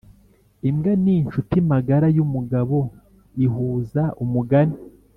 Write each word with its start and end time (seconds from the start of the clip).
imbwa 0.69 0.91
ninshuti 1.03 1.57
magara 1.71 2.07
yumugabo 2.17 2.77
ihuza 3.45 4.03
umugani 4.23 4.77